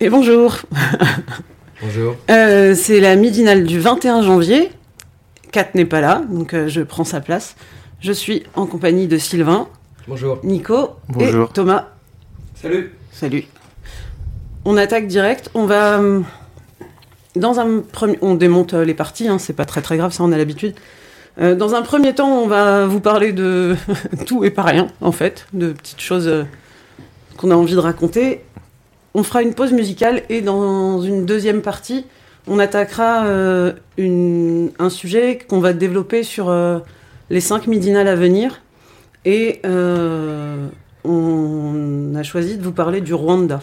[0.00, 0.56] Et bonjour.
[1.82, 2.16] Bonjour.
[2.30, 4.70] Euh, c'est la midinale du 21 janvier.
[5.52, 7.56] Kat n'est pas là, donc euh, je prends sa place.
[8.00, 9.68] Je suis en compagnie de Sylvain,
[10.08, 10.38] Bonjour.
[10.42, 11.50] Nico Bonjour.
[11.50, 11.88] et Thomas.
[12.54, 12.92] Salut.
[13.12, 13.44] Salut.
[14.64, 15.50] On attaque direct.
[15.54, 16.20] On va euh,
[17.36, 19.28] dans un premier, on démonte euh, les parties.
[19.28, 20.74] Hein, c'est pas très très grave, ça on a l'habitude.
[21.40, 23.76] Euh, dans un premier temps, on va vous parler de
[24.26, 26.44] tout et pas rien, en fait, de petites choses euh,
[27.36, 28.42] qu'on a envie de raconter.
[29.14, 32.06] On fera une pause musicale et dans une deuxième partie,
[32.46, 36.78] on attaquera euh, un sujet qu'on va développer sur euh,
[37.28, 38.62] les cinq midinales à venir.
[39.24, 40.68] Et euh,
[41.04, 43.60] on a choisi de vous parler du Rwanda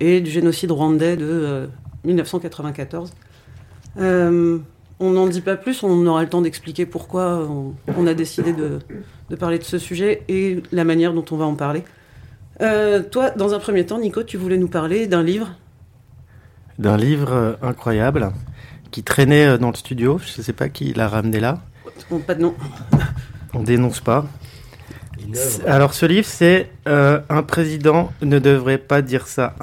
[0.00, 1.66] et du génocide rwandais de euh,
[2.04, 3.12] 1994.
[3.98, 4.58] Euh,
[5.00, 7.46] on n'en dit pas plus, on aura le temps d'expliquer pourquoi
[7.98, 11.54] on, a décidé de parler de ce sujet et la manière dont on va en
[11.54, 11.82] parler.
[12.60, 15.54] Euh, toi, dans un premier temps, Nico, tu voulais nous parler d'un livre?
[16.78, 18.32] D'un livre euh, incroyable
[18.90, 20.18] qui traînait euh, dans le studio.
[20.18, 21.58] Je ne sais pas qui l'a ramené là.
[22.10, 22.54] Oh, pas de nom.
[23.54, 24.26] On dénonce pas.
[25.66, 29.54] Alors ce livre, c'est euh, Un président ne devrait pas dire ça.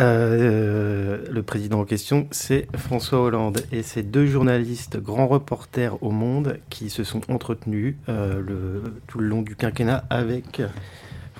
[0.00, 3.62] Euh, le président en question, c'est François Hollande.
[3.70, 9.18] Et c'est deux journalistes, grands reporters au monde, qui se sont entretenus euh, le, tout
[9.20, 10.62] le long du quinquennat avec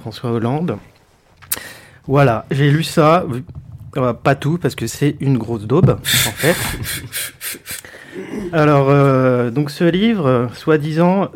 [0.04, 0.76] François Hollande.
[2.06, 3.24] Voilà, j'ai lu ça.
[3.96, 6.56] Euh, pas tout, parce que c'est une grosse daube, en fait.
[8.52, 11.30] Alors, euh, donc ce livre, euh, soi-disant,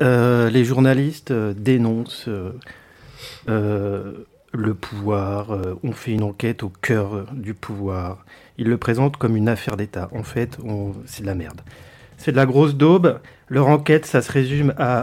[0.00, 2.30] les journalistes dénoncent
[3.46, 5.50] le pouvoir,
[5.82, 8.24] on fait une enquête au cœur du pouvoir.
[8.56, 10.08] Ils le présentent comme une affaire d'État.
[10.14, 10.56] En fait,
[11.04, 11.60] c'est de la merde.
[12.16, 13.20] C'est de la grosse daube.
[13.50, 15.02] Leur enquête, ça se résume à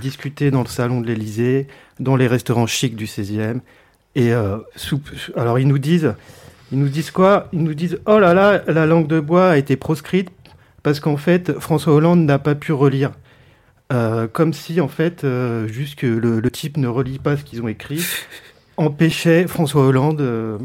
[0.00, 1.68] discuter dans le salon de l'Élysée,
[2.00, 3.60] dans les restaurants chics du 16e.
[4.16, 4.58] Et euh,
[5.36, 6.14] alors ils nous disent,
[6.72, 7.48] ils nous disent quoi?
[7.52, 10.30] Ils nous disent oh là là, la langue de bois a été proscrite
[10.82, 13.12] parce qu'en fait François Hollande n'a pas pu relire.
[13.92, 17.42] Euh, comme si en fait euh, juste que le, le type ne relit pas ce
[17.42, 18.04] qu'ils ont écrit
[18.76, 20.60] empêchait François Hollande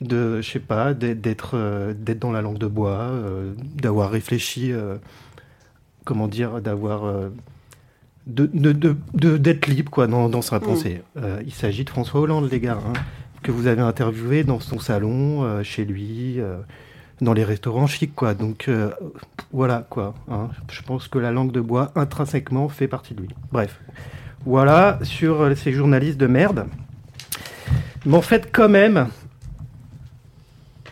[0.00, 3.10] de je sais pas d'être d'être dans la langue de bois,
[3.76, 4.72] d'avoir réfléchi,
[6.04, 7.30] comment dire, d'avoir
[8.26, 8.46] de
[9.36, 11.02] d'être libre quoi dans, dans sa pensée.
[11.16, 12.92] Euh, il s'agit de François Hollande les gars, hein,
[13.42, 16.40] que vous avez interviewé dans son salon, euh, chez lui.
[16.40, 16.56] euh,
[17.20, 18.34] dans les restaurants chics, quoi.
[18.34, 18.68] Donc,
[19.52, 20.14] voilà, quoi.
[20.28, 20.48] hein.
[20.68, 23.28] Je pense que la langue de bois, intrinsèquement, fait partie de lui.
[23.52, 23.80] Bref.
[24.44, 26.66] Voilà, sur ces journalistes de merde.
[28.04, 29.08] Mais en fait, quand même,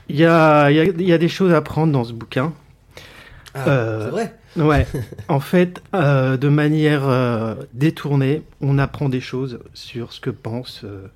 [0.09, 2.53] il y a, y a des choses à prendre dans ce bouquin.
[3.55, 4.35] Ah, euh, c'est vrai.
[4.57, 4.87] Ouais,
[5.29, 10.83] en fait, euh, de manière euh, détournée, on apprend des choses sur ce que pense,
[10.85, 11.07] euh,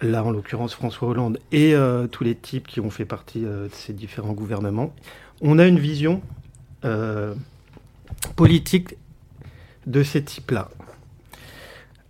[0.00, 3.68] là en l'occurrence François Hollande et euh, tous les types qui ont fait partie euh,
[3.68, 4.94] de ces différents gouvernements.
[5.40, 6.22] On a une vision
[6.84, 7.34] euh,
[8.36, 8.96] politique
[9.86, 10.68] de ces types-là.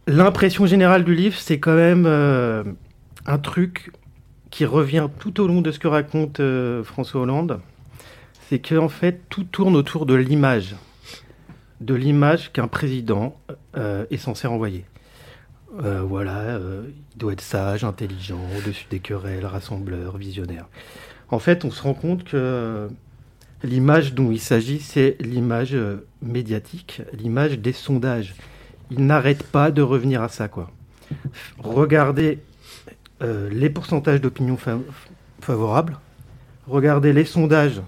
[0.07, 2.65] L'impression générale du livre, c'est quand même euh,
[3.27, 3.93] un truc
[4.51, 7.61] qui revient tout au long de ce que raconte euh, François Hollande
[8.49, 10.77] c'est que en fait tout tourne autour de l'image,
[11.81, 13.37] de l'image qu'un président
[13.77, 14.85] euh, est censé renvoyer.
[15.83, 16.83] Euh, voilà, euh,
[17.15, 20.67] il doit être sage, intelligent, au-dessus des querelles, rassembleur, visionnaire.
[21.31, 22.89] En fait, on se rend compte que
[23.63, 25.75] l'image dont il s'agit, c'est l'image
[26.21, 28.35] médiatique, l'image des sondages.
[28.91, 30.71] Il n'arrête pas de revenir à ça, quoi.
[31.59, 32.39] Regardez
[33.23, 34.79] les pourcentages d'opinion fa-
[35.41, 35.97] favorables,
[36.67, 37.81] regardez les sondages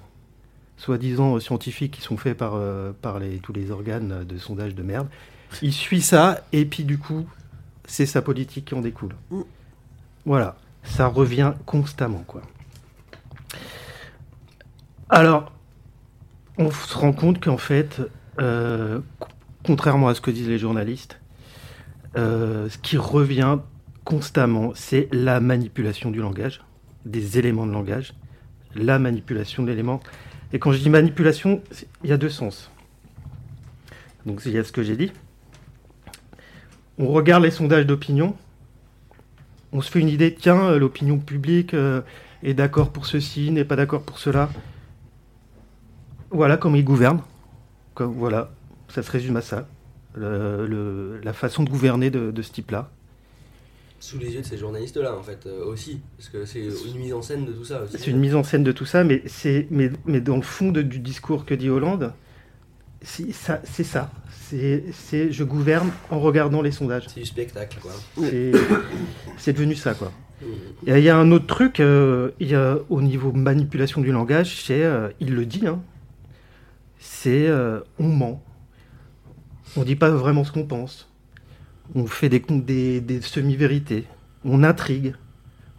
[0.85, 4.83] soi-disant scientifiques qui sont faits par, euh, par les, tous les organes de sondage de
[4.83, 5.09] merde.
[5.63, 7.27] Il suit ça, et puis du coup,
[7.87, 9.15] c'est sa politique qui en découle.
[9.31, 9.41] Mm.
[10.27, 12.43] Voilà, ça revient constamment, quoi.
[15.09, 15.53] Alors,
[16.59, 18.01] on se rend compte qu'en fait,
[18.41, 19.29] euh, co-
[19.65, 21.19] contrairement à ce que disent les journalistes,
[22.17, 23.59] euh, ce qui revient
[24.05, 26.63] constamment, c'est la manipulation du langage,
[27.07, 28.13] des éléments de langage,
[28.75, 30.01] la manipulation de l'élément.
[30.55, 31.61] Et quand je dis manipulation,
[32.05, 32.71] il y a deux sens.
[34.25, 35.13] Donc il y a ce que j'ai dit.
[36.97, 38.37] On regarde les sondages d'opinion.
[39.73, 42.03] On se fait une idée, tiens, euh, l'opinion publique euh,
[42.45, 44.49] est d'accord pour ceci, n'est pas d'accord pour cela.
[46.31, 47.23] Voilà comment ils gouvernent.
[47.99, 48.53] Voilà,
[48.87, 49.67] ça se résume à ça.
[50.15, 52.91] La façon de gouverner de ce type-là.
[54.05, 55.99] Sous les yeux de ces journalistes-là, en fait, euh, aussi.
[56.19, 57.97] Parce que c'est une mise en scène de tout ça aussi.
[57.99, 60.71] C'est une mise en scène de tout ça, mais, c'est, mais, mais dans le fond
[60.71, 62.13] de- du discours que dit Hollande,
[63.01, 63.63] c'est ça.
[63.65, 64.11] C'est, ça.
[64.31, 67.07] C'est, c'est je gouverne en regardant les sondages.
[67.09, 67.93] C'est du spectacle, quoi.
[68.19, 68.53] C'est,
[69.39, 70.13] c'est devenu ça, quoi.
[70.87, 74.61] Et il y a un autre truc, euh, y a, au niveau manipulation du langage,
[74.65, 75.81] c'est, euh, il le dit, hein,
[76.99, 77.49] c'est
[77.99, 78.43] on ment.
[79.79, 81.09] On dit pas vraiment ce qu'on pense.
[81.95, 84.05] On fait des, des, des semi-vérités.
[84.45, 85.15] On intrigue.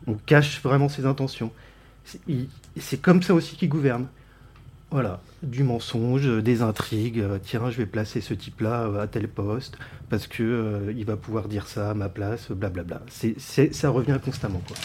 [0.07, 1.51] On cache vraiment ses intentions.
[2.77, 4.07] C'est comme ça aussi qu'il gouverne.
[4.91, 7.19] Voilà, du mensonge, des intrigues.
[7.19, 9.77] euh, tiens, je vais placer ce type-là euh, à tel poste
[10.09, 13.01] parce que euh, il va pouvoir dire ça à ma place, blablabla.
[13.09, 13.35] C'est,
[13.73, 14.77] ça revient constamment, quoi.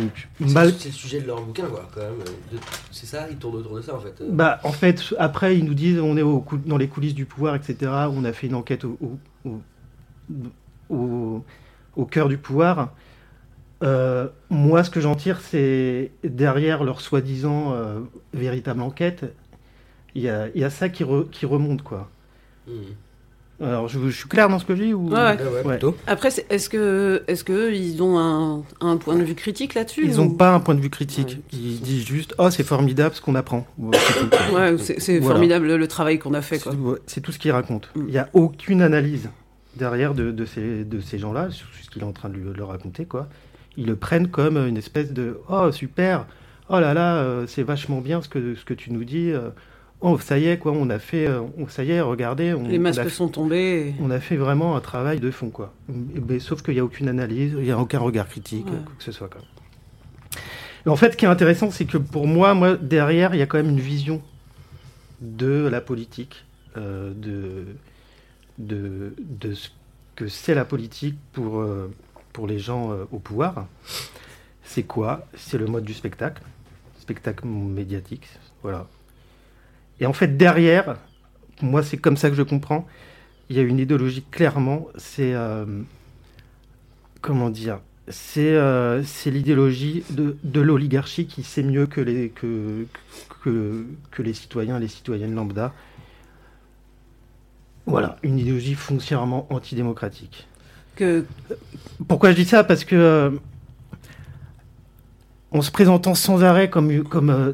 [0.00, 2.60] Donc, C'est mal, c'est le sujet de leur bouquin, quoi, quand même.
[2.92, 4.14] C'est ça, ils tournent autour de ça, en fait.
[4.30, 7.26] bah, en fait, après, ils nous disent on est au cou- dans les coulisses du
[7.26, 7.90] pouvoir, etc.
[8.12, 9.18] On a fait une enquête au, au,
[9.50, 9.60] au,
[10.88, 11.42] au-
[11.96, 12.92] au cœur du pouvoir.
[13.82, 18.00] Euh, moi, ce que j'en tire, c'est derrière leur soi-disant euh,
[18.34, 19.24] véritable enquête,
[20.14, 22.10] il y a, il y a ça qui, re- qui remonte, quoi.
[22.66, 22.72] Mmh.
[23.62, 25.08] Alors, je, je suis clair dans ce que je dis ou...
[25.10, 25.36] Ouais, ouais.
[25.36, 25.72] Ouais, ouais, Ouais.
[25.78, 25.94] plutôt.
[26.06, 30.18] Après, est-ce que, est-ce que ils ont un, un point de vue critique là-dessus Ils
[30.18, 31.38] ou- n'ont pas un point de vue critique.
[31.52, 31.58] Ouais.
[31.58, 33.66] Ils disent juste Oh, c'est formidable ce qu'on apprend.
[33.78, 35.34] Ouais, c'est Voilà.
[35.34, 36.56] formidable le travail qu'on a fait.
[36.58, 36.92] C'est Quoi.
[36.92, 37.88] ouais, c'est tout ce qu'ils racontent.
[37.96, 38.00] Mm.
[38.06, 39.28] Il n'y a aucune analyse
[39.76, 42.68] derrière de, de ces, de ces gens-là, ce qu'il est en train de lui- leur
[42.68, 43.04] raconter.
[43.06, 43.28] Quoi.
[43.76, 46.26] Ils le prennent comme une espèce de Oh, super
[46.68, 49.30] Oh là là, euh, c'est vachement bien ce que, ce que tu nous dis.
[49.32, 49.50] euh,
[50.02, 51.26] Oh, ça y est, quoi, on a fait.
[51.26, 52.54] euh, on- ça y est, regardez.
[52.54, 53.94] On, Les on masques a, sont tombés.
[54.00, 55.50] on a fait vraiment un travail de fond.
[55.50, 55.74] Quoi.
[55.88, 58.72] Mais, sauf qu'il n'y a aucune analyse, il n'y a aucun regard critique, Ouais.
[58.84, 59.28] quoi que ce soit.
[59.28, 59.42] Quoi.
[60.86, 63.46] En fait, ce qui est intéressant, c'est que pour moi, moi, derrière, il y a
[63.46, 64.22] quand même une vision
[65.20, 66.46] de la politique,
[66.78, 67.66] euh, de,
[68.66, 69.14] de,
[69.54, 69.70] ce
[70.16, 71.92] que c'est la politique pour, euh,
[72.32, 73.66] pour les gens euh, au pouvoir.
[74.62, 75.26] C'est quoi?
[75.34, 76.42] C'est le mode du spectacle,
[77.00, 78.28] spectacle médiatique,
[78.62, 78.86] voilà.
[79.98, 80.96] Et en fait, derrière,
[81.62, 82.86] moi, c'est comme ça que je comprends,
[83.48, 85.34] il y a une idéologie clairement, c'est...
[85.34, 85.82] euh,
[87.20, 92.86] comment dire c'est euh, l'idéologie de, de l'oligarchie qui sait mieux que les, que,
[93.42, 95.72] que, que les citoyens, les citoyennes lambda.
[97.90, 100.46] Voilà, une idéologie foncièrement antidémocratique.
[100.96, 101.24] Que,
[102.08, 102.64] Pourquoi je dis ça?
[102.64, 103.30] Parce que euh,
[105.50, 107.52] en se présentant sans arrêt comme, comme euh,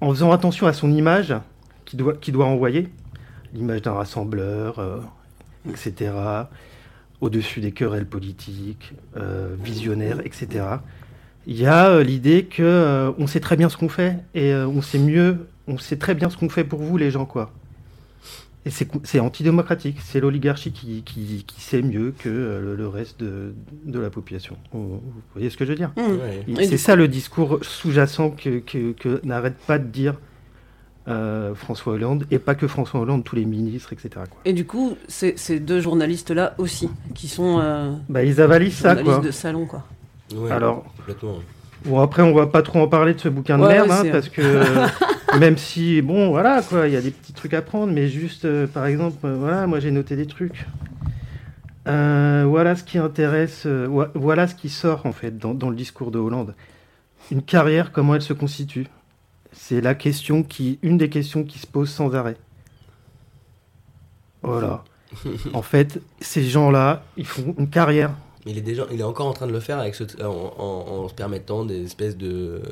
[0.00, 1.34] en faisant attention à son image
[1.84, 2.88] qu'il doit, envoyer,
[3.54, 4.98] l'image d'un rassembleur, euh,
[5.68, 6.12] etc.,
[7.20, 10.64] au-dessus des querelles politiques, euh, visionnaires, etc.
[11.46, 14.52] Il y a euh, l'idée que euh, on sait très bien ce qu'on fait et
[14.52, 17.24] euh, on sait mieux, on sait très bien ce qu'on fait pour vous les gens
[17.24, 17.52] quoi.
[18.66, 22.88] Et c'est c'est antidémocratique, c'est l'oligarchie qui, qui, qui sait mieux que euh, le, le
[22.88, 23.54] reste de,
[23.84, 24.56] de la population.
[24.72, 25.00] Vous
[25.34, 25.92] voyez ce que je veux dire.
[25.96, 26.44] Ouais.
[26.60, 30.16] Et C'est ça le discours sous-jacent que, que, que n'arrête pas de dire
[31.06, 34.08] euh, François Hollande, et pas que François Hollande, tous les ministres, etc.
[34.14, 34.40] Quoi.
[34.44, 39.18] Et du coup, ces deux journalistes-là aussi, qui sont euh, Bah, ils avalisent ça, journalistes
[39.18, 39.26] quoi.
[39.26, 39.84] de salon, quoi.
[40.34, 41.36] Ouais, Alors, Complètement.
[41.84, 44.08] Bon, après, on va pas trop en parler de ce bouquin de Ouais, merde, ouais,
[44.08, 44.86] hein, parce que euh,
[45.38, 48.44] même si, bon, voilà, quoi, il y a des petits trucs à prendre, mais juste,
[48.44, 50.66] euh, par exemple, euh, voilà, moi j'ai noté des trucs.
[51.88, 56.10] Euh, voilà ce qui intéresse, vo- voilà ce qui sort, en fait, dans, le discours
[56.10, 56.54] de Hollande.
[57.30, 58.86] Une carrière, comment elle se constitue?
[59.52, 62.36] C'est la question qui, une des questions qui se pose sans arrêt.
[64.42, 64.84] Voilà.
[65.54, 68.12] en fait, ces gens-là, ils font une carrière
[68.46, 71.64] il est déjà, il est encore en train de le faire avec en, se permettant
[71.64, 72.62] des espèces de,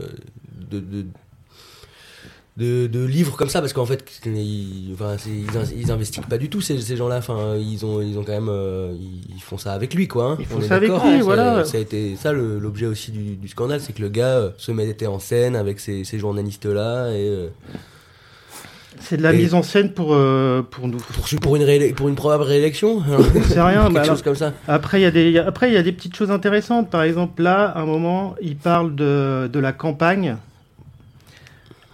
[2.56, 6.26] de- de livres comme ça parce qu'en fait ils, enfin, c'est- ils, in- ils investiguent
[6.28, 7.16] pas du tout ces, ces gens-là.
[7.18, 8.94] Enfin, ils ont ils ont quand même euh,
[9.34, 10.32] ils, font ça avec lui quoi.
[10.32, 10.36] hein.
[10.38, 11.64] Ils On font ça avec lui, hein, ça- voilà.
[11.64, 14.70] Ça a été ça l'objet aussi du, du scandale, c'est que le gars euh, se
[14.72, 17.48] mettait en scène avec ces, ces journalistes-là et euh,
[19.00, 20.98] C'est de la Et- mise en scène pour, euh, pour nous.
[20.98, 23.02] pour, pour une pour une probable réélection.
[23.48, 23.82] C'est rien.
[23.82, 24.52] Quelque bah alors, chose comme ça.
[24.68, 26.30] après, il y a des, il y a- après, il y a des petites choses
[26.30, 26.88] intéressantes.
[26.88, 30.36] Par exemple, là, à un moment, il parle de, de la campagne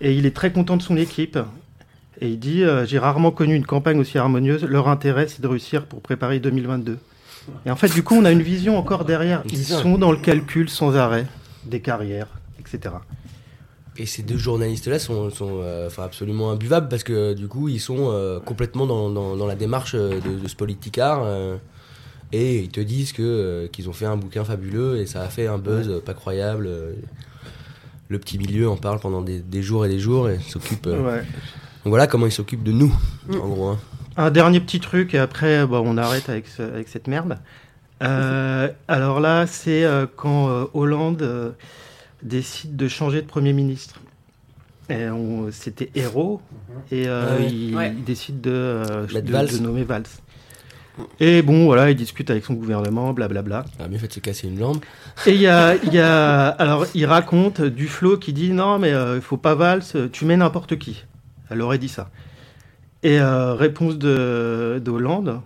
[0.01, 1.39] et il est très content de son équipe.
[2.21, 4.65] Et il dit euh, J'ai rarement connu une campagne aussi harmonieuse.
[4.65, 6.99] Leur intérêt, c'est de réussir pour préparer 2022.
[7.67, 9.43] Et en fait, du coup, on a une vision encore derrière.
[9.51, 11.27] Ils sont dans le calcul sans arrêt
[11.65, 12.29] des carrières,
[12.59, 12.95] etc.
[13.97, 17.81] Et ces deux journalistes-là sont, sont euh, enfin, absolument imbuvables parce que du coup, ils
[17.81, 21.27] sont euh, complètement dans, dans, dans la démarche de, de ce politicard.
[22.33, 25.47] et ils te disent que, qu'ils ont fait un bouquin fabuleux et ça a fait
[25.47, 26.69] un buzz pas croyable.
[28.11, 28.15] Euh.
[28.15, 30.87] Le petit milieu en parle pendant des, des jours et des jours et s'occupe.
[30.87, 31.01] euh.
[31.03, 31.19] Ouais.
[31.85, 32.93] Donc voilà comment ils s'occupent de nous,
[33.29, 33.35] Mm.
[33.41, 33.69] en gros.
[33.69, 33.79] hein.
[34.17, 37.39] Un dernier petit truc et après bah, on arrête avec, ce- avec cette merde.
[38.03, 41.51] Euh, alors là, c'est euh, quand euh, Hollande euh,
[42.23, 44.01] décide de changer de Premier ministre.
[44.89, 46.41] Et on- C'était Hérault
[46.91, 47.69] et euh, Ah oui.
[47.71, 47.95] il, Ouais.
[47.97, 50.03] il décide de, euh, de nommer Valls.
[51.21, 53.65] Et bon, voilà, il discute avec son gouvernement, blablabla.
[53.79, 54.79] Il a bien fait de se casser une jambe.
[55.27, 58.93] Et il y a, il y a- alors il raconte Duflo qui dit non mais
[58.93, 61.05] euh, il faut pas Valls, tu mets n'importe qui.
[61.51, 62.11] Elle aurait dit ça.
[63.03, 65.41] Et euh, réponse de, de Hollande,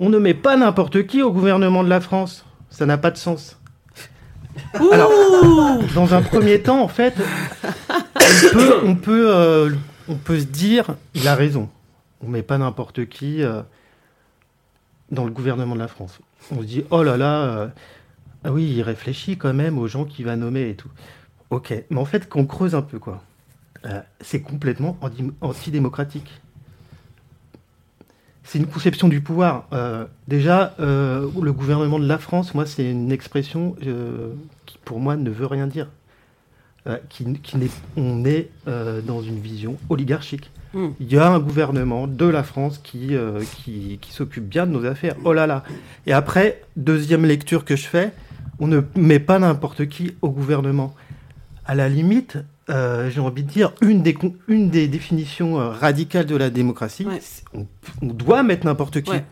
[0.00, 2.44] on ne met pas n'importe qui au gouvernement de la France.
[2.70, 3.58] Ça n'a pas de sens.
[4.90, 5.10] Alors,
[5.94, 7.14] dans un premier temps, en fait,
[7.62, 9.70] on peut, on peut, euh,
[10.08, 11.68] on peut se dire, il a raison.
[12.24, 13.60] On met pas n'importe qui euh,
[15.10, 16.18] dans le gouvernement de la France.
[16.50, 17.68] On se dit, oh là là, euh,
[18.44, 20.90] ah oui, il réfléchit quand même aux gens qu'il va nommer et tout.
[21.50, 23.22] Ok, mais en fait, qu'on creuse un peu, quoi.
[23.86, 26.40] Euh, c'est complètement anti- antidémocratique.
[28.42, 29.66] C'est une conception du pouvoir.
[29.72, 33.74] Euh, déjà, le gouvernement de la France, moi, c'est une expression
[34.66, 35.88] qui, pour moi, ne veut rien dire.
[37.08, 37.26] Qui,
[37.96, 40.50] on est dans une vision oligarchique.
[41.00, 44.72] Il y a un gouvernement de la France qui, euh, qui, qui s'occupe bien de
[44.72, 45.14] nos affaires.
[45.24, 45.62] Oh là là.
[46.06, 48.12] Et après, deuxième lecture que je fais,
[48.58, 50.94] on ne met pas n'importe qui au gouvernement.
[51.66, 52.38] À la limite,
[52.70, 54.16] euh, j'ai envie de dire, une des,
[54.48, 57.20] une des définitions euh, radicales de la démocratie, Ouais.
[57.54, 57.66] on,
[58.02, 59.10] on doit mettre n'importe qui.
[59.10, 59.24] Ouais.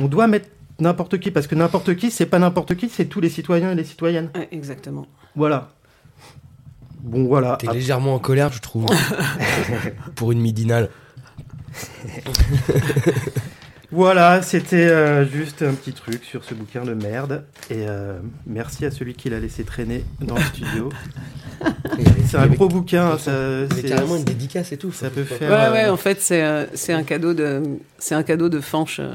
[0.00, 0.48] On doit mettre
[0.80, 3.74] n'importe qui, parce que n'importe qui, c'est pas n'importe qui, c'est tous les citoyens et
[3.74, 4.30] les citoyennes.
[4.34, 5.06] Ouais, exactement.
[5.36, 5.73] Voilà.
[7.04, 7.56] Bon, voilà.
[7.60, 8.86] T'es Ap- légèrement en colère, je trouve.
[10.16, 10.88] pour une midinale.
[13.92, 17.44] Voilà, c'était euh, juste un petit truc sur ce bouquin de merde.
[17.70, 20.88] Et euh, merci à celui qui l'a laissé traîner dans le studio.
[22.26, 23.16] C'est un gros bouquin.
[23.18, 24.90] C'est carrément une dédicace et tout.
[24.90, 27.62] ça peut faire- Ouais, euh, ouais, en fait, c'est euh, c'est un cadeau de,
[27.98, 28.98] c'est un cadeau de Fanche.
[28.98, 29.14] euh,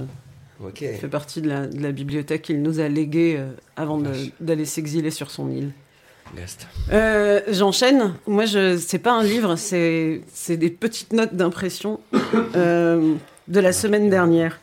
[0.63, 0.75] Ok.
[0.75, 4.01] qui fait partie de la, de la bibliothèque qu'il nous a légué euh, avant
[4.39, 5.71] d'aller s'exiler sur son île.
[6.91, 8.13] Euh, J'enchaîne.
[8.27, 11.99] Moi, je c'est pas un livre, c'est des petites notes d'impression
[12.55, 13.15] euh,
[13.47, 14.59] de la semaine dernière.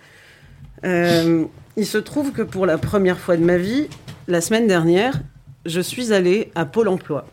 [0.85, 1.45] Euh,
[1.77, 3.89] il se trouve que pour la première fois de ma vie,
[4.29, 5.15] la semaine dernière,
[5.65, 7.27] je suis allée à Pôle Emploi.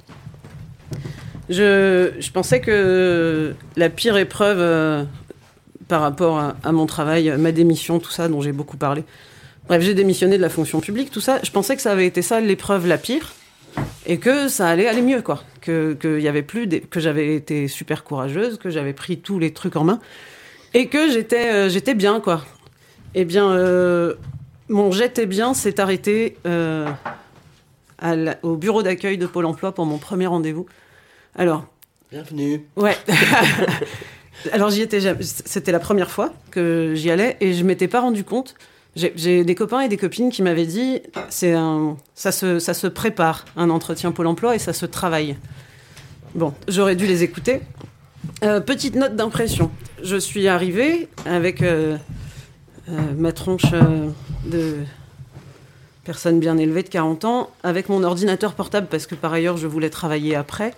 [1.49, 5.05] Je, pensais que la pire épreuve
[5.87, 9.03] par rapport à mon travail, ma démission, tout ça dont j'ai beaucoup parlé.
[9.67, 11.39] Bref, j'ai démissionné de la fonction publique, tout ça.
[11.43, 13.33] Je pensais que ça avait été ça l'épreuve la pire
[14.05, 15.43] et que ça allait aller mieux, quoi.
[15.61, 19.39] Que, que y avait plus des- que j'avais été super courageuse, que j'avais pris tous
[19.39, 19.99] les trucs en main
[20.73, 22.43] et que j'étais euh, j'étais bien, quoi.
[23.15, 24.15] Eh bien, euh,
[24.69, 26.87] mon j'étais bien s'est arrêté euh,
[27.99, 30.65] à la- au bureau d'accueil de Pôle Emploi pour mon premier rendez-vous.
[31.35, 31.65] Alors,
[32.11, 32.63] Bienvenue.
[32.75, 32.95] Ouais.
[34.51, 35.23] Alors j'y étais jamais.
[35.23, 38.55] C'était la première fois que j'y allais et je m'étais pas rendu compte.
[38.95, 41.55] J'ai- des copains et des copines qui m'avaient dit c'est
[42.13, 45.35] ça se ça se prépare un entretien Pôle Emploi et ça se travaille.
[46.35, 47.61] Bon, j'aurais dû les écouter.
[48.43, 49.71] Euh, petite note d'impression.
[50.03, 51.97] Je suis arrivée avec euh,
[52.89, 53.71] euh, ma tronche
[54.45, 54.75] de
[56.03, 59.67] personne bien élevée de 40 ans, avec mon ordinateur portable parce que par ailleurs je
[59.67, 60.73] voulais travailler après.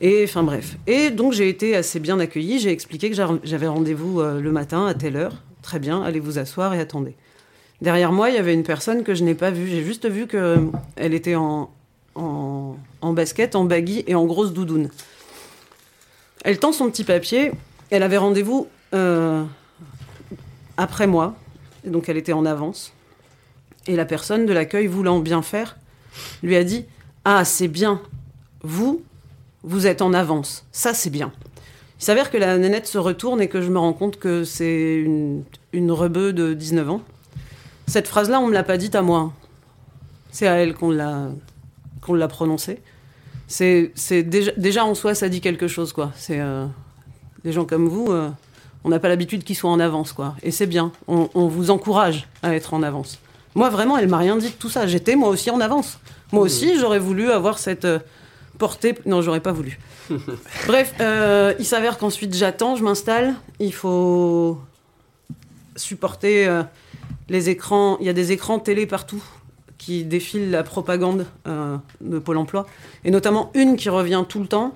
[0.00, 0.76] Et enfin bref.
[0.86, 2.58] Et donc j'ai été assez bien accueillie.
[2.58, 5.34] J'ai expliqué que j'avais rendez-vous le matin à telle heure.
[5.62, 7.14] Très bien, allez vous asseoir et attendez.
[7.82, 9.66] Derrière moi, il y avait une personne que je n'ai pas vue.
[9.66, 11.68] J'ai juste vu qu'elle était en,
[13.02, 14.88] basket, en baggy et en grosse doudoune.
[16.44, 17.50] Elle tend son petit papier.
[17.90, 19.42] Elle avait rendez-vous euh,
[20.76, 21.34] après moi.
[21.84, 22.92] Et donc elle était en avance.
[23.88, 25.76] Et la personne de l'accueil, voulant bien faire,
[26.44, 26.84] lui a dit
[27.24, 28.00] Ah, c'est bien.
[28.62, 29.02] Vous,
[29.64, 30.64] vous êtes en avance.
[30.70, 31.32] Ça, c'est bien.
[31.98, 34.94] Il s'avère que la nénette se retourne et que je me rends compte que c'est
[34.94, 37.02] une, une rebeu de 19 ans.
[37.92, 39.34] Cette phrase-là, on ne me l'a pas dite à moi.
[40.30, 41.28] C'est à elle qu'on l'a
[42.00, 42.80] qu'on l'a prononcée.
[43.48, 46.10] C'est c'est déjà, déjà en soi, ça dit quelque chose, quoi.
[46.16, 46.64] C'est euh,
[47.44, 48.30] des gens comme vous, euh,
[48.82, 50.36] on n'a pas l'habitude qu'ils soient en avance, quoi.
[50.42, 50.90] Et c'est bien.
[51.06, 53.18] On, on vous encourage à être en avance.
[53.54, 54.86] Moi, vraiment, elle m'a rien dit de tout ça.
[54.86, 55.98] J'étais moi aussi en avance.
[56.32, 57.98] Moi aussi, j'aurais voulu avoir cette euh,
[58.56, 58.94] portée.
[59.04, 59.78] Non, j'aurais pas voulu.
[60.66, 60.94] Bref,
[61.58, 63.34] il s'avère qu'ensuite j'attends, je m'installe.
[63.60, 64.58] Il faut
[65.76, 66.48] supporter
[67.32, 67.96] les écrans.
[68.00, 69.22] Il y a des écrans télé partout
[69.78, 72.66] qui défilent la propagande euh, de Pôle emploi,
[73.04, 74.74] et notamment une qui revient tout le temps,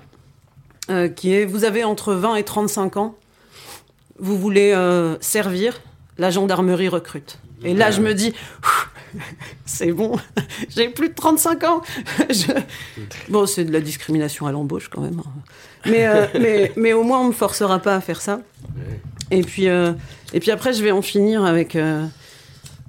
[0.89, 3.15] euh, qui est Vous avez entre 20 et 35 ans,
[4.19, 5.79] vous voulez euh, servir,
[6.17, 7.39] la gendarmerie recrute.
[7.63, 8.33] Et là, je me dis,
[9.65, 10.17] c'est bon,
[10.69, 11.81] j'ai plus de 35 ans.
[12.29, 12.51] Je-
[13.29, 15.21] Bon, c'est de la discrimination à l'embauche quand même.
[15.25, 15.29] hein.
[15.85, 18.41] Mais, euh, mais, mais au moins, on ne me forcera pas à faire ça.
[19.31, 19.93] Et puis, euh,
[20.33, 21.75] et puis après, je vais en finir avec.
[21.75, 22.05] euh,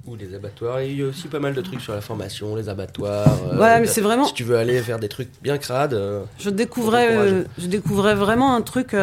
[0.09, 0.79] Ou les abattoirs.
[0.79, 3.27] Et il y a aussi pas mal de trucs sur la formation, les abattoirs.
[3.53, 5.93] euh, Ouais, mais c'est vraiment- Si tu veux aller faire des trucs bien crades.
[5.93, 8.95] euh, Je découvrais, euh, je découvrais vraiment un truc.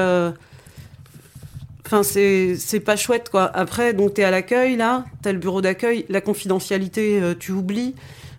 [1.86, 3.44] Enfin, c'est c'est pas chouette, quoi.
[3.56, 7.94] Après, donc, t'es à l'accueil, là, t'as le bureau d'accueil, la confidentialité, tu oublies.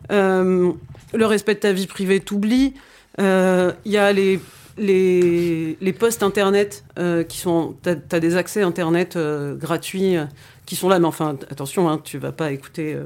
[0.09, 2.74] Le respect de ta vie privée, t'oublies.
[3.21, 4.41] Euh, Il y a les,
[4.77, 7.75] les, les posts internet euh, qui sont.
[7.81, 10.17] T'as as des accès internet euh, gratuits
[10.67, 12.93] qui sont là, mais enfin, attention, hein, tu vas pas écouter.
[12.93, 13.05] euh,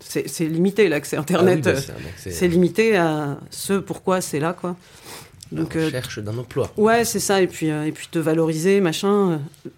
[0.00, 1.60] c'est limité, l'accès ah oui, internet.
[1.60, 1.80] bah, euh,
[2.16, 4.74] c'est c'est limité à ce pourquoi c'est là, quoi.
[5.52, 6.72] la Donc, euh, recherche d'un emploi.
[6.76, 9.32] Ouais, c'est ça, et puis, euh, et puis te valoriser, machin.
[9.66, 9.68] euh.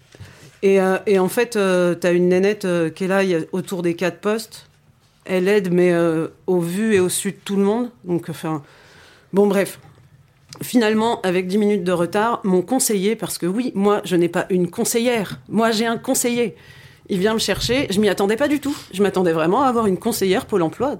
[0.63, 3.39] Et, euh, et en fait, euh, t'as une nénette euh, qui est là y a-
[3.51, 4.67] autour des quatre postes.
[5.25, 7.89] Elle aide, mais euh, au vu et au su de tout le monde.
[8.03, 8.63] Donc, enfin.
[9.33, 9.79] Bon, bref.
[10.63, 14.45] Finalement, avec 10 minutes de retard, mon conseiller, parce que oui, moi, je n'ai pas
[14.49, 15.39] une conseillère.
[15.49, 16.55] Moi, j'ai un conseiller.
[17.09, 17.87] Il vient me chercher.
[17.89, 18.75] Je m'y attendais pas du tout.
[18.93, 20.97] Je m'attendais vraiment à avoir une conseillère Pôle emploi.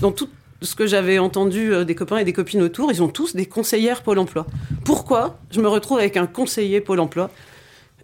[0.00, 0.28] Dans tout
[0.62, 3.46] ce que j'avais entendu euh, des copains et des copines autour, ils ont tous des
[3.46, 4.46] conseillères Pôle emploi.
[4.84, 7.30] Pourquoi je me retrouve avec un conseiller Pôle emploi?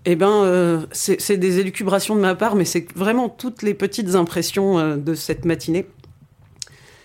[0.05, 4.15] Eh ben, euh, c'est des élucubrations de ma part, mais c'est vraiment toutes les petites
[4.15, 5.87] impressions euh, de cette matinée.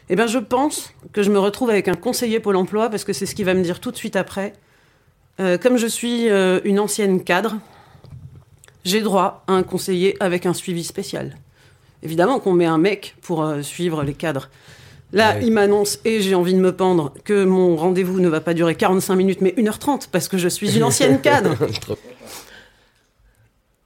[0.10, 3.14] Eh ben, je pense que je me retrouve avec un conseiller Pôle emploi parce que
[3.14, 4.54] c'est ce qu'il va me dire tout de suite après.
[5.62, 7.58] Comme je suis une ancienne cadre,
[8.88, 11.38] j'ai droit à un conseiller avec un suivi spécial.
[12.04, 14.50] Évidemment qu'on met un mec pour euh, suivre les cadres.
[15.14, 15.46] Là, Ouais.
[15.46, 18.76] il m'annonce, et j'ai envie de me pendre, que mon rendez-vous ne va pas durer
[18.76, 21.56] 45 minutes, mais 1h30, parce que je suis une ancienne cadre.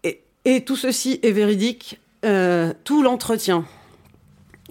[0.03, 1.99] Et, et tout ceci est véridique.
[2.25, 3.65] Euh, tout l'entretien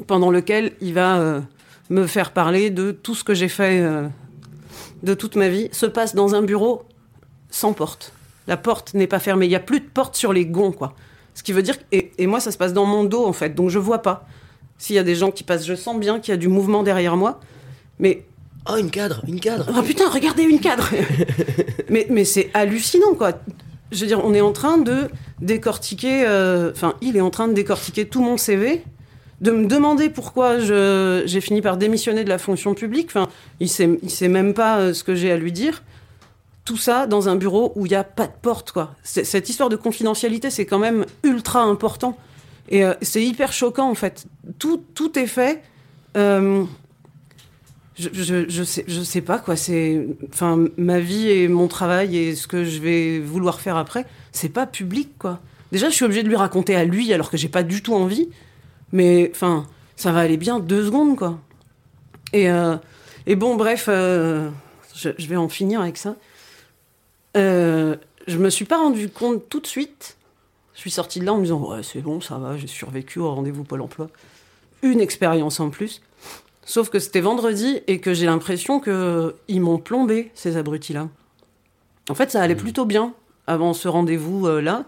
[0.07, 1.41] pendant lequel il va euh,
[1.89, 3.83] me faire parler de tout ce que j'ai fait
[5.03, 6.85] de toute ma vie se passe dans un bureau
[7.51, 8.13] sans porte.
[8.51, 9.47] La porte n'est pas fermée.
[9.47, 10.95] Il n'y a plus de porte sur les gonds, quoi.
[11.35, 11.77] Ce qui veut dire...
[11.93, 13.55] Et, et moi, ça se passe dans mon dos, en fait.
[13.55, 14.27] Donc, je vois pas.
[14.77, 16.83] S'il y a des gens qui passent, je sens bien qu'il y a du mouvement
[16.83, 17.41] derrière moi.
[17.99, 18.25] Mais
[18.69, 19.73] Oh, une cadre, une cadre.
[19.75, 20.91] Oh putain, regardez une cadre
[21.89, 23.33] Mais, mais c'est hallucinant, quoi.
[23.93, 25.09] Je veux dire, on est en train de
[25.41, 26.25] décortiquer...
[26.27, 28.85] euh, Enfin, il est en train de décortiquer tout mon CV,
[29.41, 33.07] de me demander pourquoi j'ai fini par démissionner de la fonction publique.
[33.09, 33.29] Enfin,
[33.61, 35.83] il sait, il sait même pas euh, ce que j'ai à lui dire.
[36.65, 38.95] Tout ça dans un bureau où il n'y a pas de porte, quoi.
[39.03, 42.17] Cette histoire de confidentialité, c'est quand même ultra important.
[42.69, 44.27] Et euh, c'est hyper choquant, en fait.
[44.59, 45.63] Tout, tout est fait...
[46.17, 46.65] euh,
[48.01, 49.57] je, je, sais, je sais pas quoi.
[49.57, 54.07] C'est, enfin, ma vie et mon travail et ce que je vais vouloir faire après,
[54.33, 55.41] c'est pas public quoi.
[55.73, 57.95] Déjà, je suis obligée de lui raconter à lui alors que j'ai pas du tout
[57.95, 58.29] envie.
[58.93, 61.39] Mais enfin, ça va aller bien deux secondes quoi.
[62.33, 62.77] Et, euh,
[63.27, 66.17] et bon, bref, je vais en finir avec ça.
[67.37, 70.17] Euh, je me suis pas rendu compte tout de suite.
[70.75, 73.19] Je suis sortie de là en me disant ouais c'est bon, ça va, j'ai survécu
[73.19, 74.09] au rendez-vous Pôle Emploi.
[74.83, 76.01] Une expérience en plus.
[76.65, 81.09] Sauf que c'était vendredi et que j'ai l'impression que ils m'ont plombé, ces abrutis-là.
[82.09, 83.13] En fait, ça allait plutôt bien
[83.47, 84.85] avant ce rendez-vous-là,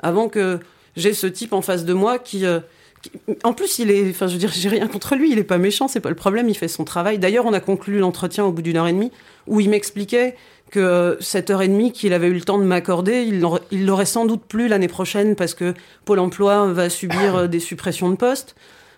[0.00, 0.58] avant que
[0.96, 2.60] j'ai ce type en face de moi qui, euh,
[3.02, 3.12] qui-
[3.44, 4.10] En plus, il est...
[4.10, 6.16] Enfin, je veux dire, j'ai rien contre lui, il est pas méchant, c'est pas le
[6.16, 7.18] problème, il fait son travail.
[7.18, 9.12] D'ailleurs, on a conclu l'entretien au bout d'une heure et demie,
[9.46, 10.36] où il m'expliquait
[10.70, 14.04] que euh, cette heure et demie qu'il avait eu le temps de m'accorder, il l'aurait-
[14.04, 18.16] sans doute plus l'année prochaine parce que Pôle emploi va subir euh, des suppressions de
[18.16, 18.54] postes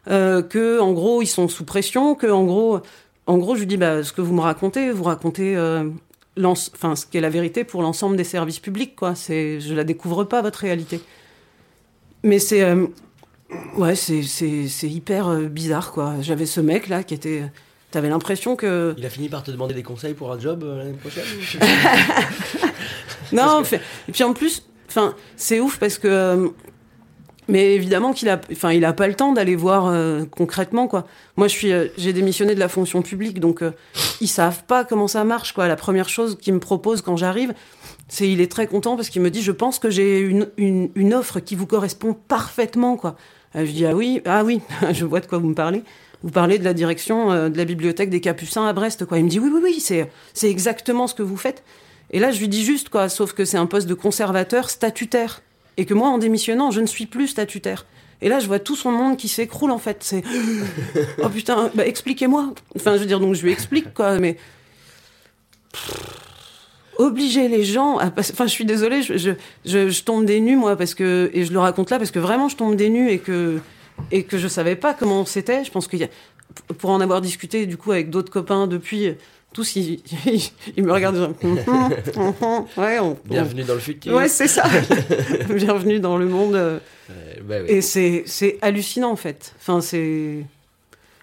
[0.08, 2.80] euh, que en gros ils sont sous pression, que en gros,
[3.26, 5.88] en gros je lui dis bah ce que vous me racontez, vous racontez euh,
[6.44, 9.14] enfin ce qui est la vérité pour l'ensemble des services publics quoi.
[9.14, 11.00] C'est je la découvre pas votre réalité.
[12.24, 12.87] Mais c'est euh,
[13.76, 16.14] ouais c'est hyper euh, bizarre quoi.
[16.20, 17.44] J'avais ce mec là qui était
[17.92, 20.78] T'avais l'impression que Il a fini par te demander des conseils pour un job euh,
[20.78, 21.24] l'année prochaine
[23.33, 26.09] Non, fait- et puis en plus, enfin, c'est ouf parce que.
[26.09, 26.48] euh,
[27.48, 31.07] mais évidemment qu'il a, enfin, il a pas le temps d'aller voir euh, concrètement quoi.
[31.37, 33.62] Moi, je suis, j'ai démissionné de la fonction publique, donc
[34.20, 35.66] ils savent pas comment ça marche quoi.
[35.66, 37.52] La première chose qu'il me propose quand j'arrive,
[38.09, 40.90] c'est il est très content parce qu'il me dit, je pense que j'ai une, une,
[40.94, 43.16] une offre qui vous correspond parfaitement quoi.
[43.55, 44.61] Je dis ah oui, ah oui,
[44.92, 45.83] je vois de quoi vous me parlez.
[46.22, 49.18] Vous parlez de la direction euh, de la bibliothèque des Capucins à Brest quoi.
[49.18, 51.62] Il me dit oui oui oui, c'est c'est exactement ce que vous faites.
[52.12, 55.42] Et là, je lui dis juste, quoi, sauf que c'est un poste de conservateur statutaire.
[55.78, 57.87] Et que moi, en démissionnant, je ne suis plus statutaire.
[58.20, 59.98] Et là, je vois tout son monde qui s'écroule, en fait.
[60.00, 60.22] C'est.
[61.22, 62.52] oh putain, bah, expliquez-moi.
[62.76, 64.37] Enfin, je veux dire, donc je lui explique, quoi, mais.
[66.98, 68.35] Obliger les gens à passer.
[68.35, 69.30] Enfin, je suis désolée, je, je,
[69.64, 71.30] je, je tombe des nues, moi, parce que.
[71.32, 73.58] Et je le raconte là, parce que vraiment, je tombe des nues et que.
[74.11, 75.64] Et que je savais pas comment c'était.
[75.64, 76.09] Je pense qu'il y a.
[76.78, 79.16] Pour en avoir discuté, du coup, avec d'autres copains depuis
[79.52, 80.02] tous ils,
[80.76, 81.35] ils, me regardent
[82.76, 84.14] ouais, on, bienvenue dans le futur.
[84.14, 84.64] Ouais c'est ça.
[85.48, 86.55] Bienvenue dans le monde.
[86.55, 86.78] Euh,
[87.42, 87.66] bah oui.
[87.68, 89.55] et c'est c'est hallucinant en fait.
[89.59, 90.44] Enfin c'est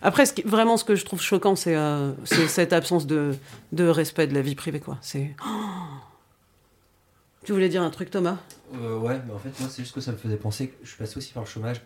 [0.01, 3.36] après ce qui, vraiment ce que je trouve choquant c'est euh, cette absence de,
[3.71, 4.97] de respect de la vie privée quoi.
[5.01, 5.36] C'est
[7.43, 8.38] tu voulais dire un truc Thomas?
[8.75, 10.89] Euh, ouais mais en fait moi c'est juste que ça me faisait penser que je
[10.89, 11.82] suis passé aussi par le chômage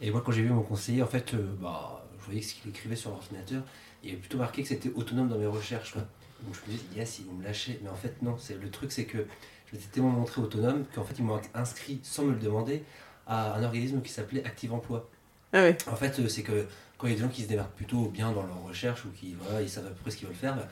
[0.00, 2.70] et moi quand j'ai vu mon conseiller en fait euh, bah je voyais ce qu'il
[2.70, 3.62] écrivait sur l'ordinateur
[4.02, 5.92] il avait plutôt marqué que c'était autonome dans mes recherches.
[5.92, 6.02] Quoi.
[6.42, 7.80] Donc je me disais, yes, ils vont me lâcher.
[7.82, 8.36] Mais en fait, non.
[8.38, 9.18] C'est, le truc, c'est que
[9.66, 12.82] je m'étais tellement montré autonome qu'en fait, ils m'ont inscrit, sans me le demander,
[13.26, 15.08] à un organisme qui s'appelait Active Emploi.
[15.52, 15.68] Ah.
[15.86, 16.66] En fait, c'est que
[16.96, 19.10] quand il y a des gens qui se démarquent plutôt bien dans leur recherche ou
[19.10, 20.68] qui voilà, ils savent à peu près ce qu'ils veulent faire, bah,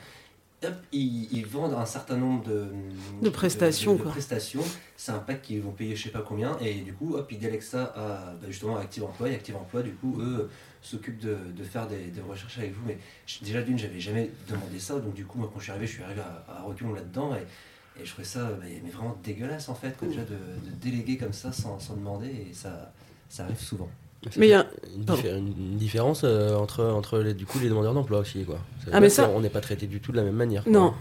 [0.63, 2.67] hop, ils, ils, vendent un certain nombre de,
[3.21, 3.93] de prestations.
[3.93, 4.63] De, de, de prestations.
[4.97, 6.57] C'est un pack qu'ils vont payer je sais pas combien.
[6.59, 9.29] Et du coup, hop, ils délèguent ça à, bah, justement à Active Emploi.
[9.29, 10.49] Et Active Emploi, du coup, eux
[10.81, 12.81] s'occupe de, de, faire des, des, recherches avec vous.
[12.85, 12.97] Mais
[13.41, 15.93] déjà d'une, j'avais jamais demandé ça, donc du coup, moi, quand je suis arrivé, je
[15.93, 17.35] suis arrivé à, à reculons là-dedans.
[17.35, 20.75] Et, et, je trouvais ça mais, mais vraiment dégueulasse, en fait, quoi, déjà de, de,
[20.81, 22.47] déléguer comme ça sans, sans, demander.
[22.49, 22.91] Et ça,
[23.29, 23.89] ça arrive souvent.
[24.37, 27.69] Mais il y a une, diffé une différence euh, entre, entre les, du coup, les
[27.69, 28.43] demandeurs d'emploi aussi.
[28.43, 28.59] Quoi.
[28.91, 29.29] Ah, mais ça...
[29.29, 30.63] On n'est pas traité du tout de la même manière.
[30.63, 30.73] Quoi.
[30.73, 30.93] Non.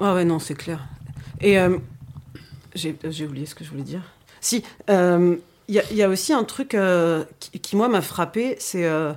[0.00, 0.86] Ah ouais, non, c'est clair.
[1.40, 1.78] Et euh,
[2.74, 4.02] j'ai oublié ce que je voulais dire.
[4.40, 5.36] Si, euh,
[5.68, 8.84] il y, y, a aussi un truc euh, qui, qui, moi, m'a frappé, c'est...
[8.86, 9.12] Euh,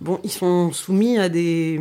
[0.00, 1.80] bon, ils sont soumis à des,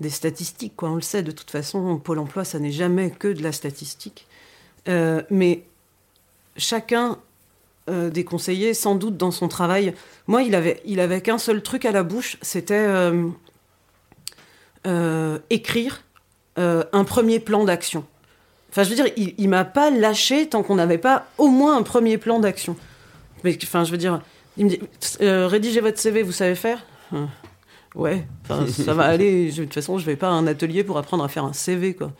[0.00, 0.90] des statistiques, quoi.
[0.90, 4.26] On le sait, de toute façon, Pôle emploi, ça n'est jamais que de la statistique.
[4.88, 5.64] Euh, mais
[6.56, 7.18] chacun
[7.90, 9.94] euh, des conseillers, sans doute dans son travail,
[10.26, 12.86] moi, il avait, il avait qu'un seul truc à la bouche, c'était
[14.86, 16.02] euh, écrire
[16.56, 18.04] un premier plan d'action.
[18.70, 21.76] Enfin, je veux dire, il, il m'a pas lâché tant qu'on n'avait pas au moins
[21.76, 22.76] un premier plan d'action.
[23.44, 24.20] Mais enfin, je veux dire,
[24.56, 24.80] il me dit
[25.22, 26.84] euh, rédigez votre CV, vous savez faire?
[27.12, 27.26] Euh,
[27.96, 28.24] Ouais,
[28.68, 29.50] ça va aller.
[29.50, 31.94] De toute façon, je vais pas à un atelier pour apprendre à faire un CV,
[31.94, 32.12] quoi.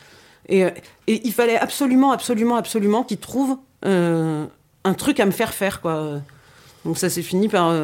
[0.49, 4.47] Et, et il fallait absolument, absolument, absolument qu'il trouve euh,
[4.85, 6.21] un truc à me faire faire, quoi.
[6.85, 7.75] Donc ça s'est fini par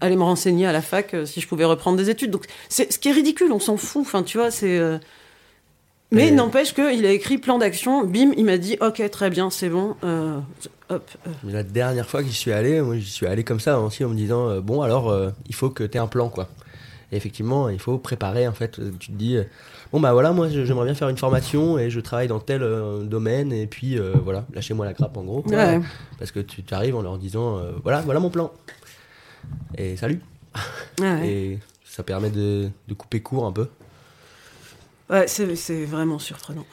[0.00, 2.30] aller me renseigner à la fac si je pouvais reprendre des études.
[2.30, 4.02] Donc c'est ce qui est ridicule, on s'en fout.
[4.02, 4.80] Enfin, tu vois, c'est
[6.12, 9.68] mais n'empêche qu'il a écrit plan d'action, bim, il m'a dit ok, très bien, c'est
[9.68, 9.96] bon.
[10.04, 10.38] Euh,
[10.88, 11.30] hop, euh.
[11.44, 14.10] La dernière fois que j'y suis allé, moi j'y suis allé comme ça aussi en
[14.10, 16.48] me disant euh, bon, alors euh, il faut que tu aies un plan quoi.
[17.12, 18.80] Et effectivement, il faut préparer en fait.
[18.98, 19.38] Tu te dis
[19.92, 22.60] bon, bah voilà, moi j'aimerais bien faire une formation et je travaille dans tel
[23.04, 25.42] domaine et puis voilà, lâchez-moi la grappe en gros.
[25.42, 25.80] Quoi, ouais.
[26.18, 28.52] Parce que tu arrives en leur disant voilà, voilà mon plan.
[29.76, 30.20] Et salut.
[31.00, 31.28] Ouais.
[31.28, 33.68] Et ça permet de, de couper court un peu.
[35.08, 36.66] Ouais, c'est vraiment surprenant.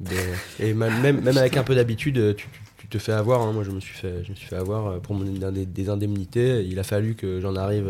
[0.00, 0.16] De,
[0.60, 3.42] et même, même avec un peu d'habitude, tu, tu, te fais avoir.
[3.42, 3.52] Hein.
[3.52, 6.64] Moi, je me suis fait, je me suis fait avoir pour mon, des, des indemnités.
[6.64, 7.88] Il a fallu que j'en arrive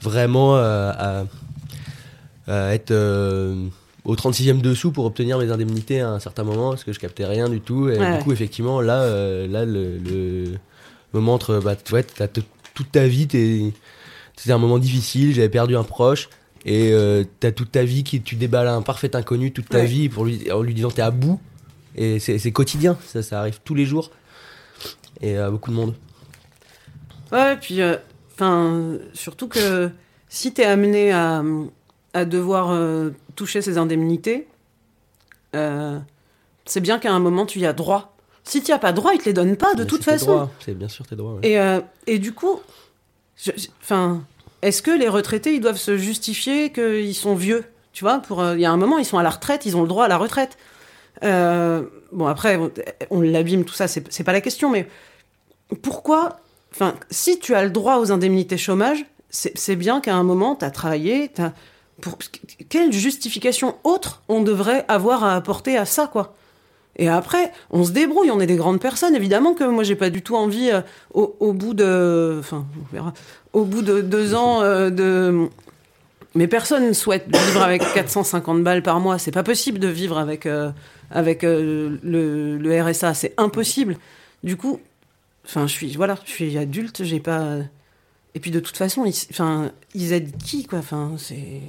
[0.00, 1.24] vraiment à,
[2.46, 3.66] à être euh,
[4.04, 7.26] au 36e dessous pour obtenir mes indemnités à un certain moment parce que je captais
[7.26, 7.88] rien du tout.
[7.90, 8.18] Et ouais.
[8.18, 10.44] du coup, effectivement, là, euh, là le, le,
[11.12, 13.26] me montre, bah, ouais, as toute ta vie,
[14.36, 15.34] c'était un moment difficile.
[15.34, 16.28] J'avais perdu un proche.
[16.64, 19.86] Et euh, t'as toute ta vie qui tu déballes un parfait inconnu toute ta Ouais.
[19.86, 21.40] vie pour lui en lui disant t'es à bout
[21.94, 24.10] et c'est quotidien ça ça arrive tous les jours
[25.20, 25.94] et à beaucoup de monde
[27.30, 27.80] Ouais, puis,
[28.38, 29.90] enfin, surtout que
[30.28, 31.42] si t'es amené à,
[32.14, 34.46] à devoir euh, toucher ces indemnités,
[35.56, 35.98] euh,
[36.64, 38.14] c'est bien qu'à un moment tu y as droit.
[38.44, 40.48] Si tu as pas droit, ils te les donnent pas de Mais toute façon.
[40.64, 41.40] c'est bien sûr tes droits ouais.
[41.42, 42.60] Et, euh, et du coup,
[43.82, 44.22] enfin,
[44.62, 48.60] est-ce que les retraités, ils doivent se justifier qu'ils sont vieux Tu vois, pour il
[48.60, 50.16] y a un moment, ils sont à la retraite, ils ont le droit à la
[50.16, 50.56] retraite.
[51.22, 52.70] Bon, après, on,
[53.10, 54.88] on l'abîme, tout ça, c'est pas la question, mais
[55.82, 56.40] pourquoi
[56.72, 60.64] Enfin, si tu as le droit aux indemnités chômage, c'est bien qu'à un moment, tu
[60.64, 61.30] as travaillé.
[62.00, 62.18] Pour,
[62.68, 66.34] quelle justification autre on devrait avoir à apporter à ça, quoi?
[66.96, 69.14] Et après, on se débrouille, on est des grandes personnes.
[69.14, 70.80] Évidemment que moi, j'ai pas du tout envie, euh,
[71.14, 73.12] au, au, bout de, enfin, on verra,
[73.52, 75.48] au bout de deux ans euh, de,
[76.34, 79.18] mais personne ne souhaite vivre avec 450 balles par mois.
[79.18, 80.70] C'est pas possible de vivre avec euh,
[81.10, 83.14] avec le, le, RSA.
[83.14, 83.96] C'est impossible.
[84.42, 84.80] Du coup,
[85.44, 87.58] enfin, je suis, voilà, je suis adulte, j'ai pas.
[88.34, 90.78] Et puis de toute façon, ils, enfin, ils aident qui, quoi?
[90.80, 91.60] Enfin, c'est,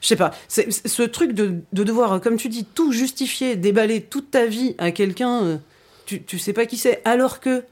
[0.00, 0.32] je sais pas.
[0.48, 4.74] C'est ce truc de, de, devoir, comme tu dis, tout justifier, déballer toute ta vie
[4.78, 5.56] à quelqu'un, euh,
[6.06, 7.64] tu, tu sais pas qui c'est, alors que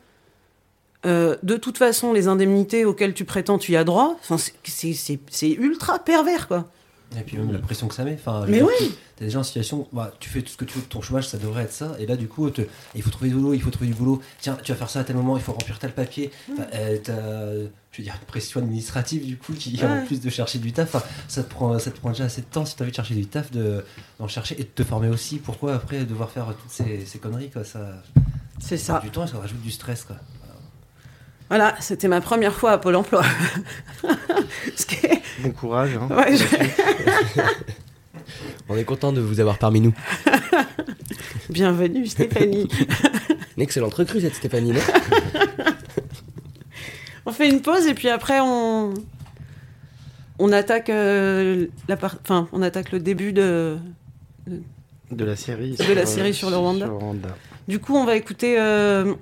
[1.04, 4.16] Euh, de toute façon, les indemnités auxquelles tu prétends, tu y as droit.
[4.20, 6.68] Enfin, c'est- c'est- c'est c'est ultra pervers, quoi.
[7.18, 8.14] Et puis même la pression que ça met.
[8.14, 8.94] Enfin, Mais oui.
[9.16, 11.26] T'es déjà en situation, bah, tu fais tout ce que tu veux de ton chômage,
[11.26, 11.96] ça devrait être ça.
[11.98, 12.60] Et là, du coup, te-
[12.94, 14.20] il faut trouver du boulot, il faut trouver du boulot.
[14.40, 16.30] Tiens, tu vas faire ça à tel moment, il faut remplir tel papier.
[16.52, 17.52] Enfin, euh, t'as,
[17.92, 20.04] je veux dire, une pression administrative, du coup, qui en Ouais.
[20.04, 22.46] plus de chercher du taf, enfin, ça te prend, ça te prend déjà assez de
[22.46, 23.82] temps si t'as envie de chercher du taf, de,
[24.18, 25.38] d'en chercher et de te former aussi.
[25.38, 28.02] Pourquoi après devoir faire toutes ces, ces conneries, quoi, ça,
[28.60, 29.00] C'est ça ça.
[29.00, 30.16] du temps et ça rajoute du stress, quoi.
[31.48, 33.22] Voilà, c'était ma première fois à Pôle emploi.
[34.76, 35.90] Ce qui est- Bon courage.
[35.96, 36.08] hein.
[36.14, 36.44] ouais, je-
[38.68, 39.94] On est content de vous avoir parmi nous.
[41.50, 42.68] Bienvenue, Stéphanie.
[43.56, 44.80] Une excellente recrue, cette Stéphanie, non?
[47.26, 48.94] On fait une pause et puis après, on,
[50.40, 53.76] on attaque euh, la par- enfin, on attaque le début de.
[55.12, 55.76] De la série.
[55.76, 56.86] De la série sur le Rwanda.
[56.88, 57.28] Rwanda.
[57.68, 59.14] Du coup, on va écouter euh,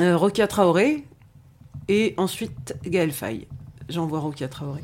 [0.00, 1.04] euh, Rokia Traoré
[1.88, 3.46] et ensuite Gaël Faye.
[3.88, 4.82] J'envoie Rokia Traoré.